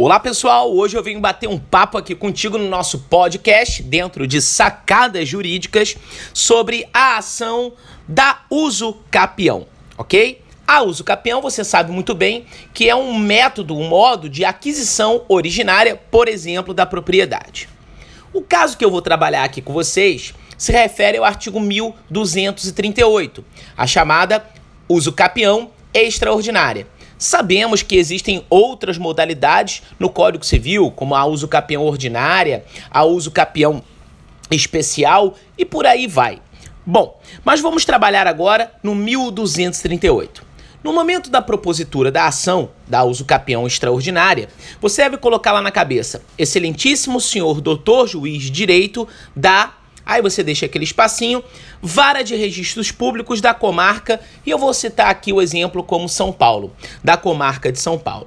Olá 0.00 0.20
pessoal, 0.20 0.72
hoje 0.72 0.96
eu 0.96 1.02
venho 1.02 1.18
bater 1.18 1.48
um 1.48 1.58
papo 1.58 1.98
aqui 1.98 2.14
contigo 2.14 2.56
no 2.56 2.68
nosso 2.68 3.00
podcast, 3.10 3.82
dentro 3.82 4.28
de 4.28 4.40
sacadas 4.40 5.28
jurídicas, 5.28 5.96
sobre 6.32 6.88
a 6.94 7.16
ação 7.16 7.72
da 8.06 8.42
uso 8.48 8.96
capião, 9.10 9.66
ok? 9.96 10.40
A 10.64 10.82
uso 10.82 11.02
capião, 11.02 11.42
você 11.42 11.64
sabe 11.64 11.90
muito 11.90 12.14
bem 12.14 12.46
que 12.72 12.88
é 12.88 12.94
um 12.94 13.18
método, 13.18 13.76
um 13.76 13.88
modo 13.88 14.28
de 14.28 14.44
aquisição 14.44 15.24
originária, 15.28 16.00
por 16.12 16.28
exemplo, 16.28 16.72
da 16.72 16.86
propriedade. 16.86 17.68
O 18.32 18.40
caso 18.40 18.78
que 18.78 18.84
eu 18.84 18.92
vou 18.92 19.02
trabalhar 19.02 19.42
aqui 19.42 19.60
com 19.60 19.72
vocês 19.72 20.32
se 20.56 20.70
refere 20.70 21.18
ao 21.18 21.24
artigo 21.24 21.58
1238, 21.58 23.44
a 23.76 23.84
chamada 23.84 24.48
uso 24.88 25.10
capião 25.10 25.72
extraordinária. 25.92 26.86
Sabemos 27.18 27.82
que 27.82 27.96
existem 27.96 28.44
outras 28.48 28.96
modalidades 28.96 29.82
no 29.98 30.08
Código 30.08 30.46
Civil, 30.46 30.92
como 30.92 31.16
a 31.16 31.24
uso 31.26 31.48
capião 31.48 31.84
ordinária, 31.84 32.64
a 32.90 33.02
uso 33.04 33.32
capião 33.32 33.82
especial 34.50 35.34
e 35.56 35.64
por 35.64 35.84
aí 35.84 36.06
vai. 36.06 36.40
Bom, 36.86 37.20
mas 37.44 37.60
vamos 37.60 37.84
trabalhar 37.84 38.26
agora 38.26 38.72
no 38.82 38.94
1238. 38.94 40.46
No 40.82 40.92
momento 40.92 41.28
da 41.28 41.42
propositura 41.42 42.10
da 42.10 42.26
ação 42.26 42.70
da 42.86 43.02
uso 43.02 43.24
capião 43.24 43.66
extraordinária, 43.66 44.48
você 44.80 45.02
deve 45.02 45.18
colocar 45.18 45.50
lá 45.50 45.60
na 45.60 45.72
cabeça: 45.72 46.22
Excelentíssimo 46.38 47.20
senhor 47.20 47.60
doutor 47.60 48.06
juiz 48.06 48.44
de 48.44 48.50
direito 48.50 49.06
da 49.34 49.74
Aí 50.08 50.22
você 50.22 50.42
deixa 50.42 50.64
aquele 50.64 50.84
espacinho, 50.84 51.44
vara 51.82 52.22
de 52.22 52.34
registros 52.34 52.90
públicos 52.90 53.42
da 53.42 53.52
comarca, 53.52 54.18
e 54.46 54.48
eu 54.48 54.56
vou 54.56 54.72
citar 54.72 55.10
aqui 55.10 55.34
o 55.34 55.42
exemplo 55.42 55.82
como 55.84 56.08
São 56.08 56.32
Paulo, 56.32 56.72
da 57.04 57.18
comarca 57.18 57.70
de 57.70 57.78
São 57.78 57.98
Paulo. 57.98 58.26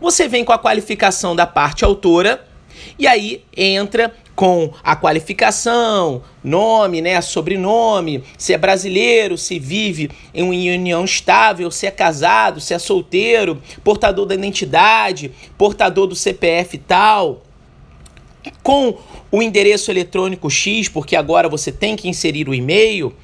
Você 0.00 0.28
vem 0.28 0.44
com 0.44 0.52
a 0.52 0.58
qualificação 0.58 1.34
da 1.34 1.44
parte 1.44 1.84
autora, 1.84 2.46
e 2.96 3.08
aí 3.08 3.44
entra 3.56 4.14
com 4.36 4.72
a 4.84 4.94
qualificação, 4.94 6.22
nome, 6.44 7.00
né, 7.00 7.20
sobrenome, 7.20 8.22
se 8.38 8.52
é 8.52 8.58
brasileiro, 8.58 9.36
se 9.36 9.58
vive 9.58 10.10
em 10.32 10.44
uma 10.44 10.52
união 10.52 11.04
estável, 11.04 11.72
se 11.72 11.88
é 11.88 11.90
casado, 11.90 12.60
se 12.60 12.72
é 12.72 12.78
solteiro, 12.78 13.60
portador 13.82 14.26
da 14.26 14.34
identidade, 14.34 15.32
portador 15.58 16.06
do 16.06 16.14
CPF 16.14 16.78
tal, 16.78 17.42
com 18.66 18.96
o 19.30 19.40
endereço 19.40 19.92
eletrônico 19.92 20.50
X, 20.50 20.88
porque 20.88 21.14
agora 21.14 21.48
você 21.48 21.70
tem 21.70 21.94
que 21.94 22.08
inserir 22.08 22.48
o 22.48 22.54
e-mail. 22.54 23.14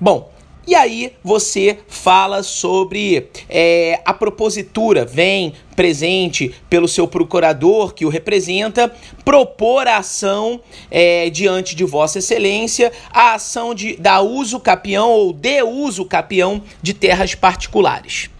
Bom, 0.00 0.28
e 0.66 0.74
aí 0.74 1.12
você 1.22 1.78
fala 1.86 2.42
sobre 2.42 3.28
é, 3.48 4.00
a 4.04 4.12
propositura, 4.12 5.04
vem 5.04 5.52
presente 5.76 6.52
pelo 6.68 6.88
seu 6.88 7.06
procurador 7.06 7.94
que 7.94 8.04
o 8.04 8.08
representa, 8.08 8.92
propor 9.24 9.86
a 9.86 9.98
ação 9.98 10.60
é, 10.90 11.30
diante 11.30 11.76
de 11.76 11.84
Vossa 11.84 12.18
Excelência, 12.18 12.90
a 13.12 13.34
ação 13.34 13.76
de, 13.76 13.94
da 13.98 14.20
uso 14.20 14.58
capião 14.58 15.10
ou 15.12 15.32
de 15.32 15.62
uso 15.62 16.04
capião 16.04 16.60
de 16.82 16.92
terras 16.92 17.36
particulares 17.36 18.30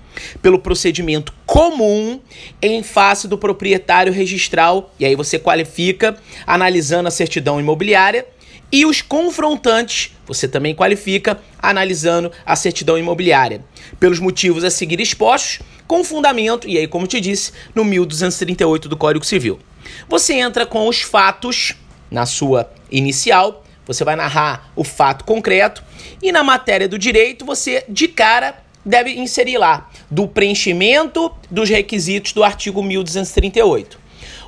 pelo 0.42 0.58
procedimento 0.58 1.32
comum 1.46 2.20
em 2.60 2.82
face 2.82 3.26
do 3.28 3.38
proprietário 3.38 4.12
registral, 4.12 4.92
e 4.98 5.04
aí 5.04 5.14
você 5.14 5.38
qualifica 5.38 6.16
analisando 6.46 7.08
a 7.08 7.10
certidão 7.10 7.60
imobiliária, 7.60 8.26
e 8.70 8.84
os 8.84 9.00
confrontantes, 9.00 10.14
você 10.26 10.46
também 10.46 10.74
qualifica 10.74 11.40
analisando 11.58 12.30
a 12.44 12.54
certidão 12.54 12.98
imobiliária, 12.98 13.64
pelos 13.98 14.20
motivos 14.20 14.62
a 14.62 14.70
seguir 14.70 15.00
expostos, 15.00 15.60
com 15.86 16.04
fundamento, 16.04 16.68
e 16.68 16.76
aí, 16.76 16.86
como 16.86 17.06
te 17.06 17.18
disse, 17.18 17.52
no 17.74 17.82
1238 17.82 18.90
do 18.90 18.96
Código 18.96 19.24
Civil. 19.24 19.58
Você 20.06 20.34
entra 20.34 20.66
com 20.66 20.86
os 20.86 21.00
fatos 21.00 21.74
na 22.10 22.26
sua 22.26 22.70
inicial, 22.90 23.64
você 23.86 24.04
vai 24.04 24.14
narrar 24.14 24.70
o 24.76 24.84
fato 24.84 25.24
concreto, 25.24 25.82
e 26.22 26.30
na 26.30 26.44
matéria 26.44 26.86
do 26.86 26.98
direito, 26.98 27.46
você 27.46 27.84
de 27.88 28.06
cara 28.06 28.62
deve 28.84 29.12
inserir 29.12 29.56
lá 29.56 29.87
do 30.10 30.26
preenchimento 30.26 31.30
dos 31.50 31.68
requisitos 31.68 32.32
do 32.32 32.42
artigo 32.42 32.82
1238. 32.82 33.98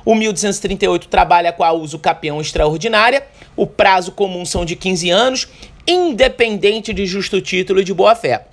O 0.03 0.15
1238 0.15 1.07
trabalha 1.07 1.53
com 1.53 1.63
a 1.63 1.71
uso 1.71 1.99
capião 1.99 2.41
extraordinária, 2.41 3.25
o 3.55 3.67
prazo 3.67 4.11
comum 4.11 4.45
são 4.45 4.65
de 4.65 4.75
15 4.75 5.09
anos, 5.09 5.47
independente 5.87 6.93
de 6.93 7.05
justo 7.05 7.39
título 7.39 7.81
e 7.81 7.83
de 7.83 7.93
boa-fé. 7.93 8.47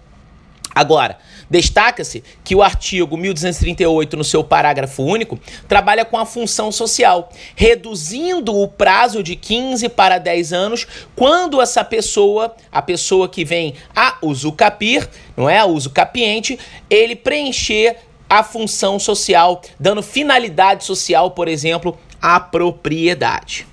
Agora, 0.75 1.19
destaca-se 1.51 2.23
que 2.45 2.55
o 2.55 2.63
artigo 2.63 3.17
1238, 3.17 4.17
no 4.17 4.25
seu 4.25 4.45
parágrafo 4.45 5.03
único, 5.03 5.39
trabalha 5.67 6.05
com 6.05 6.19
a 6.19 6.27
função 6.27 6.71
social, 6.71 7.31
reduzindo 7.57 8.55
o 8.55 8.69
prazo 8.69 9.23
de 9.23 9.35
15 9.35 9.89
para 9.89 10.19
10 10.19 10.53
anos 10.53 10.87
quando 11.17 11.61
essa 11.61 11.83
pessoa, 11.83 12.55
a 12.71 12.83
pessoa 12.83 13.29
que 13.29 13.45
vem 13.45 13.75
a 13.95 14.19
usucapir, 14.23 15.09
não 15.37 15.49
é 15.49 15.59
a 15.59 15.67
usucapiente, 15.67 16.59
ele 16.89 17.17
preencher 17.17 17.97
a 18.29 18.43
função 18.43 18.99
social, 18.99 19.63
dando 19.81 20.03
finalidade 20.03 20.85
social, 20.85 21.31
por 21.31 21.49
exemplo, 21.49 21.99
à 22.21 22.39
propriedade. 22.39 23.67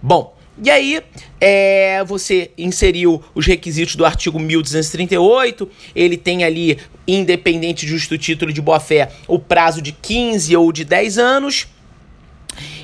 Bom, 0.00 0.37
e 0.62 0.70
aí, 0.70 1.02
é, 1.40 2.02
você 2.04 2.50
inseriu 2.58 3.22
os 3.34 3.46
requisitos 3.46 3.94
do 3.94 4.04
artigo 4.04 4.38
1238, 4.38 5.68
ele 5.94 6.16
tem 6.16 6.44
ali, 6.44 6.78
independente 7.06 7.86
de 7.86 7.92
justo 7.92 8.18
título 8.18 8.52
de 8.52 8.60
boa-fé, 8.60 9.10
o 9.26 9.38
prazo 9.38 9.80
de 9.80 9.92
15 9.92 10.56
ou 10.56 10.72
de 10.72 10.84
10 10.84 11.18
anos. 11.18 11.68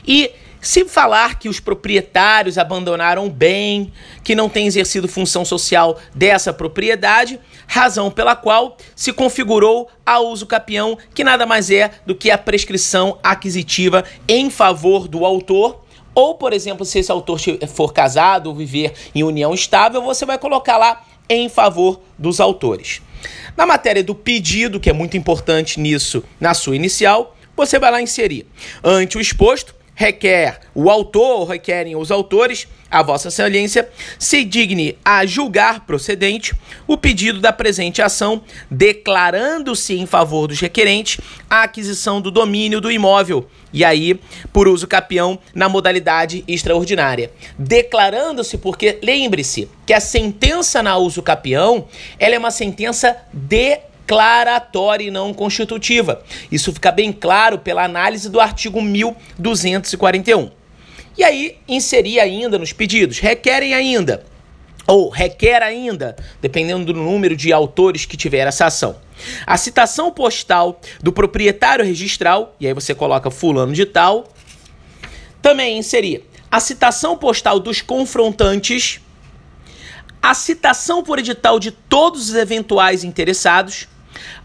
E 0.06 0.30
se 0.64 0.84
falar 0.86 1.38
que 1.38 1.48
os 1.48 1.60
proprietários 1.60 2.56
abandonaram 2.56 3.28
bem, 3.28 3.92
que 4.22 4.34
não 4.34 4.48
tem 4.48 4.66
exercido 4.66 5.06
função 5.06 5.44
social 5.44 5.98
dessa 6.14 6.54
propriedade, 6.54 7.38
razão 7.66 8.10
pela 8.10 8.34
qual 8.34 8.78
se 8.96 9.12
configurou 9.12 9.90
a 10.06 10.20
uso 10.20 10.46
capião, 10.46 10.96
que 11.12 11.22
nada 11.22 11.44
mais 11.44 11.70
é 11.70 11.90
do 12.06 12.14
que 12.14 12.30
a 12.30 12.38
prescrição 12.38 13.18
aquisitiva 13.22 14.04
em 14.26 14.48
favor 14.48 15.06
do 15.06 15.26
autor 15.26 15.83
ou, 16.14 16.34
por 16.34 16.52
exemplo, 16.52 16.84
se 16.84 16.98
esse 16.98 17.10
autor 17.10 17.40
for 17.68 17.92
casado 17.92 18.48
ou 18.48 18.54
viver 18.54 18.92
em 19.14 19.22
união 19.22 19.52
estável, 19.52 20.02
você 20.02 20.24
vai 20.24 20.38
colocar 20.38 20.76
lá 20.76 21.04
em 21.28 21.48
favor 21.48 22.00
dos 22.18 22.40
autores. 22.40 23.00
Na 23.56 23.66
matéria 23.66 24.02
do 24.02 24.14
pedido, 24.14 24.78
que 24.78 24.90
é 24.90 24.92
muito 24.92 25.16
importante 25.16 25.80
nisso, 25.80 26.22
na 26.38 26.54
sua 26.54 26.76
inicial, 26.76 27.34
você 27.56 27.78
vai 27.78 27.90
lá 27.90 28.02
inserir. 28.02 28.46
Ante 28.82 29.16
o 29.16 29.20
exposto, 29.20 29.74
requer 29.94 30.60
o 30.74 30.90
autor 30.90 31.44
requerem 31.44 31.94
os 31.94 32.10
autores, 32.10 32.66
a 32.90 33.02
Vossa 33.02 33.28
Excelência, 33.28 33.88
se 34.18 34.44
digne 34.44 34.98
a 35.04 35.24
julgar 35.24 35.86
procedente 35.86 36.54
o 36.86 36.96
pedido 36.96 37.40
da 37.40 37.52
presente 37.52 38.02
ação, 38.02 38.42
declarando-se 38.70 39.98
em 39.98 40.06
favor 40.06 40.48
dos 40.48 40.60
requerentes 40.60 41.20
a 41.48 41.62
aquisição 41.62 42.20
do 42.20 42.30
domínio 42.30 42.80
do 42.80 42.90
imóvel, 42.90 43.48
e 43.72 43.84
aí, 43.84 44.18
por 44.52 44.68
uso 44.68 44.86
capião, 44.86 45.38
na 45.54 45.68
modalidade 45.68 46.44
extraordinária. 46.46 47.30
Declarando-se, 47.58 48.58
porque 48.58 48.98
lembre-se 49.02 49.68
que 49.84 49.92
a 49.92 50.00
sentença 50.00 50.82
na 50.82 50.96
uso 50.96 51.22
capião 51.22 51.86
ela 52.18 52.34
é 52.34 52.38
uma 52.38 52.50
sentença 52.50 53.16
de 53.32 53.80
declaratória 54.04 55.04
e 55.06 55.10
não 55.10 55.32
constitutiva. 55.32 56.22
Isso 56.52 56.72
fica 56.72 56.92
bem 56.92 57.10
claro 57.10 57.58
pela 57.58 57.84
análise 57.84 58.28
do 58.28 58.38
artigo 58.38 58.80
1241. 58.80 60.50
E 61.16 61.22
aí, 61.22 61.58
inserir 61.68 62.20
ainda 62.20 62.58
nos 62.58 62.72
pedidos, 62.72 63.18
requerem 63.18 63.74
ainda, 63.74 64.24
ou 64.86 65.08
requer 65.08 65.62
ainda, 65.62 66.16
dependendo 66.40 66.92
do 66.92 67.00
número 67.00 67.36
de 67.36 67.52
autores 67.52 68.04
que 68.04 68.16
tiver 68.16 68.46
essa 68.46 68.66
ação. 68.66 68.96
A 69.46 69.56
citação 69.56 70.10
postal 70.10 70.80
do 71.00 71.12
proprietário 71.12 71.84
registral, 71.84 72.54
e 72.58 72.66
aí 72.66 72.74
você 72.74 72.94
coloca 72.94 73.30
fulano 73.30 73.72
de 73.72 73.86
tal. 73.86 74.28
Também 75.40 75.78
inserir 75.78 76.24
a 76.50 76.60
citação 76.60 77.16
postal 77.16 77.58
dos 77.58 77.80
confrontantes, 77.80 79.00
a 80.22 80.34
citação 80.34 81.02
por 81.02 81.18
edital 81.18 81.58
de 81.58 81.70
todos 81.70 82.30
os 82.30 82.34
eventuais 82.34 83.04
interessados, 83.04 83.88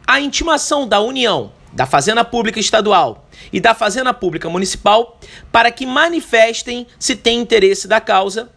a 0.06 0.20
intimação 0.20 0.88
da 0.88 1.00
União, 1.00 1.52
da 1.72 1.86
Fazenda 1.86 2.24
Pública 2.26 2.60
Estadual 2.60 3.28
e 3.52 3.60
da 3.60 3.74
Fazenda 3.74 4.14
Pública 4.14 4.50
Municipal 4.50 5.20
para 5.52 5.72
que 5.72 5.86
manifestem 5.86 6.88
se 6.98 7.16
têm 7.16 7.40
interesse 7.40 7.88
da 7.88 8.02
causa, 8.02 8.50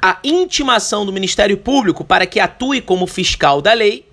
a 0.00 0.18
intimação 0.24 1.06
do 1.06 1.12
Ministério 1.12 1.56
Público 1.56 2.04
para 2.04 2.26
que 2.26 2.40
atue 2.40 2.80
como 2.80 3.06
fiscal 3.06 3.62
da 3.62 3.72
lei, 3.72 4.10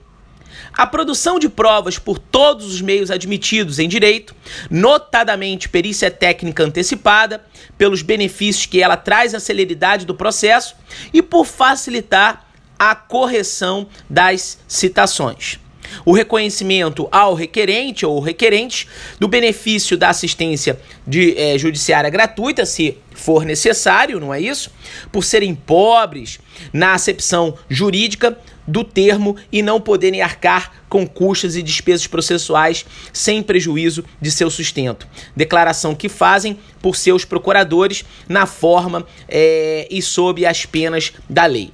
a 0.73 0.85
produção 0.85 1.39
de 1.39 1.49
provas 1.49 1.97
por 1.97 2.19
todos 2.19 2.65
os 2.67 2.81
meios 2.81 3.09
admitidos 3.09 3.79
em 3.79 3.87
direito, 3.87 4.35
notadamente 4.69 5.67
perícia 5.67 6.11
técnica 6.11 6.63
antecipada, 6.63 7.43
pelos 7.77 8.01
benefícios 8.01 8.65
que 8.65 8.81
ela 8.81 8.95
traz 8.95 9.33
à 9.33 9.39
celeridade 9.39 10.05
do 10.05 10.13
processo 10.13 10.75
e 11.11 11.21
por 11.21 11.45
facilitar 11.45 12.47
a 12.77 12.95
correção 12.95 13.87
das 14.09 14.59
citações. 14.67 15.59
O 16.06 16.12
reconhecimento 16.12 17.07
ao 17.12 17.33
requerente 17.33 18.06
ou 18.06 18.19
requerentes 18.19 18.88
do 19.19 19.27
benefício 19.27 19.97
da 19.97 20.09
assistência 20.09 20.80
de, 21.06 21.38
é, 21.38 21.57
judiciária 21.57 22.09
gratuita, 22.09 22.65
se 22.65 22.97
for 23.13 23.45
necessário, 23.45 24.19
não 24.19 24.33
é 24.33 24.39
isso? 24.39 24.71
Por 25.12 25.24
serem 25.24 25.53
pobres 25.53 26.39
na 26.71 26.94
acepção 26.94 27.57
jurídica 27.69 28.38
do 28.69 28.83
termo 28.83 29.36
e 29.51 29.62
não 29.62 29.81
poderem 29.81 30.21
arcar 30.21 30.71
com 30.88 31.07
custas 31.07 31.56
e 31.56 31.63
despesas 31.63 32.06
processuais 32.07 32.85
sem 33.12 33.42
prejuízo 33.42 34.06
de 34.21 34.31
seu 34.31 34.50
sustento. 34.50 35.07
Declaração 35.35 35.95
que 35.95 36.07
fazem 36.07 36.59
por 36.81 36.95
seus 36.95 37.25
procuradores 37.25 38.06
na 38.27 38.45
forma 38.45 39.06
é, 39.27 39.88
e 39.89 40.01
sob 40.01 40.45
as 40.45 40.65
penas 40.65 41.13
da 41.27 41.45
lei. 41.45 41.71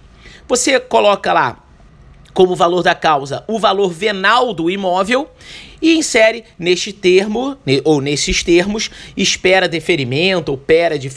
Você 0.48 0.80
coloca 0.80 1.34
lá 1.34 1.65
como 2.36 2.54
valor 2.54 2.84
da 2.84 2.94
causa 2.94 3.44
o 3.48 3.58
valor 3.58 3.90
venal 3.90 4.54
do 4.54 4.70
imóvel 4.70 5.28
e 5.82 5.98
insere 5.98 6.44
neste 6.60 6.92
termo, 6.94 7.58
ou 7.84 8.02
nesses 8.02 8.44
termos, 8.44 8.92
espera 9.16 9.68
deferimento 9.68 10.52
ou 10.52 10.58
pera 10.58 11.00
de, 11.00 11.12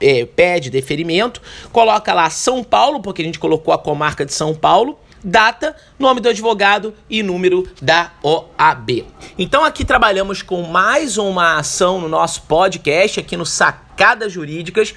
é, 0.00 0.26
pede 0.26 0.70
deferimento, 0.70 1.40
coloca 1.72 2.12
lá 2.12 2.28
São 2.28 2.62
Paulo, 2.62 3.00
porque 3.00 3.22
a 3.22 3.24
gente 3.24 3.38
colocou 3.38 3.72
a 3.72 3.78
comarca 3.78 4.24
de 4.24 4.32
São 4.32 4.54
Paulo, 4.54 4.98
data, 5.22 5.74
nome 5.98 6.20
do 6.20 6.28
advogado 6.28 6.94
e 7.08 7.22
número 7.22 7.68
da 7.80 8.12
OAB. 8.22 9.06
Então 9.38 9.64
aqui 9.64 9.84
trabalhamos 9.84 10.42
com 10.42 10.62
mais 10.62 11.18
uma 11.18 11.58
ação 11.58 12.00
no 12.00 12.08
nosso 12.08 12.42
podcast 12.42 13.20
aqui 13.20 13.36
no 13.36 13.46
Sacadas 13.46 14.32
Jurídicas. 14.32 14.94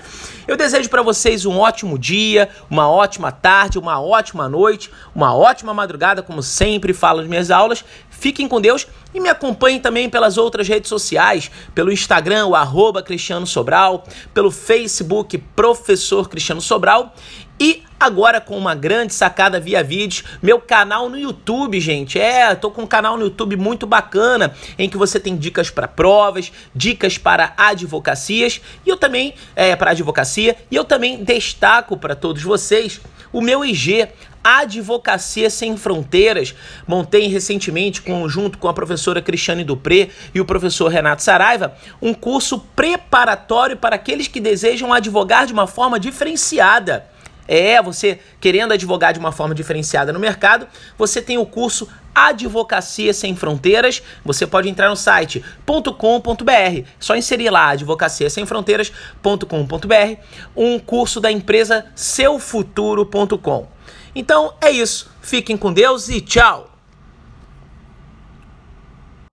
Eu 0.48 0.58
desejo 0.58 0.90
para 0.90 1.02
vocês 1.02 1.46
um 1.46 1.60
ótimo 1.60 1.98
dia, 1.98 2.50
uma 2.70 2.90
ótima 2.90 3.32
tarde, 3.32 3.80
uma 3.80 4.02
ótima 4.02 4.50
noite, 4.50 4.92
uma 5.14 5.36
ótima 5.36 5.74
madrugada, 5.74 6.22
como 6.22 6.42
sempre 6.42 6.94
falo 6.94 7.20
nas 7.20 7.30
minhas 7.30 7.52
aulas. 7.52 7.84
Fiquem 8.10 8.48
com 8.48 8.60
Deus 8.60 8.86
e 9.14 9.20
me 9.20 9.30
acompanhem 9.30 9.80
também 9.80 10.10
pelas 10.10 10.38
outras 10.38 10.68
redes 10.68 10.90
sociais, 10.90 11.50
pelo 11.74 11.92
Instagram, 11.92 12.48
o 12.48 12.56
arroba 12.56 13.02
Cristiano 13.02 13.48
Sobral, 13.48 14.04
pelo 14.34 14.52
Facebook, 14.52 15.38
Professor 15.56 16.28
Cristiano 16.28 16.62
Sobral 16.62 17.14
e 17.60 17.84
agora 18.00 18.40
com 18.40 18.58
uma 18.58 18.74
grande 18.74 19.14
sacada 19.14 19.60
via 19.60 19.84
vídeos, 19.84 20.24
meu 20.42 20.60
canal 20.62 21.10
no 21.10 21.20
YouTube, 21.20 21.80
gente. 21.80 22.18
É, 22.18 22.56
tô 22.56 22.72
com 22.72 22.84
um 22.84 22.88
canal 22.88 23.18
no 23.18 23.24
YouTube 23.24 23.58
muito 23.58 23.86
bacana, 23.86 24.54
em 24.78 24.90
que 24.90 24.98
você 24.98 25.20
tem 25.20 25.36
dicas 25.36 25.70
para 25.70 25.88
provas, 25.88 26.52
dicas 26.74 27.18
para 27.18 27.54
advocacias, 27.58 28.62
e 28.86 28.90
eu 28.90 28.96
também 28.96 29.34
é 29.56 29.76
para 29.76 29.92
advocacia, 29.92 30.56
e 30.72 30.76
eu 30.76 30.86
também 30.86 31.24
destaco 31.24 31.98
para 31.98 32.16
todos 32.16 32.42
vocês 32.42 33.02
o 33.32 33.42
meu 33.42 33.64
IG, 33.64 34.08
Advocacia 34.44 35.50
Sem 35.50 35.78
Fronteiras. 35.78 36.56
Montei 36.88 37.28
recentemente, 37.28 38.02
junto 38.28 38.58
com 38.58 38.68
a 38.68 38.74
professora 38.74 39.22
Cristiane 39.22 39.64
Dupré 39.64 40.10
e 40.34 40.42
o 40.42 40.46
professor 40.46 40.88
Renato 40.88 41.22
Saraiva, 41.22 41.76
um 42.02 42.14
curso 42.14 42.60
preparatório 42.76 43.78
para 43.78 43.96
aqueles 43.96 44.28
que 44.28 44.40
desejam 44.40 44.94
advogar 44.94 45.46
de 45.46 45.54
uma 45.54 45.68
forma 45.68 46.00
diferenciada. 46.00 47.06
É, 47.52 47.82
você 47.82 48.20
querendo 48.40 48.74
advogar 48.74 49.12
de 49.12 49.18
uma 49.18 49.32
forma 49.32 49.56
diferenciada 49.56 50.14
no 50.14 50.20
mercado, 50.20 50.68
você 50.96 51.20
tem 51.20 51.40
o 51.40 51.46
curso 51.48 51.90
Advocacia 52.14 53.12
Sem 53.12 53.36
Fronteiras. 53.36 54.04
Você 54.24 54.46
pode 54.46 54.70
entrar 54.70 54.88
no 54.88 54.96
site 54.96 55.44
.com.br, 55.66 56.88
só 57.00 57.16
inserir 57.16 57.50
lá 57.50 57.70
advocacia 57.70 58.30
sem 58.30 58.46
fronteiras.com.br, 58.46 60.22
um 60.56 60.78
curso 60.78 61.20
da 61.20 61.32
empresa 61.32 61.88
seufuturo.com. 61.96 63.68
Então 64.14 64.54
é 64.62 64.70
isso. 64.70 65.10
Fiquem 65.20 65.58
com 65.58 65.74
Deus 65.74 66.08
e 66.08 66.22
tchau. 66.22 66.69